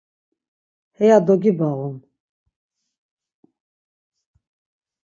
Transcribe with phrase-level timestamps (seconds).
[0.95, 1.95] Heya dogibağun!